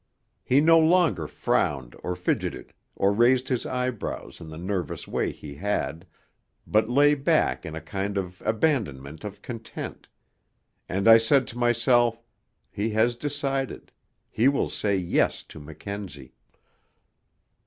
He 0.43 0.61
no 0.61 0.79
longer 0.79 1.27
frowned 1.27 1.95
or 2.03 2.15
fidgeted, 2.15 2.73
or 2.95 3.13
raised 3.13 3.49
his 3.49 3.67
eyebrows 3.67 4.41
in 4.41 4.49
the 4.49 4.57
nervous 4.57 5.07
way 5.07 5.31
he 5.31 5.53
had, 5.53 6.07
but 6.65 6.89
lay 6.89 7.13
back 7.13 7.67
in 7.67 7.75
a 7.75 7.81
kind 7.81 8.17
of 8.17 8.41
abandonment 8.43 9.23
of 9.23 9.43
content.... 9.43 10.07
And 10.89 11.07
I 11.07 11.17
said 11.19 11.45
to 11.49 11.57
myself, 11.59 12.19
'He 12.71 12.89
has 12.97 13.15
decided 13.15 13.91
he 14.31 14.47
will 14.47 14.69
say 14.69 14.97
"Yes" 14.97 15.43
to 15.43 15.59
Mackenzie.' 15.59 16.33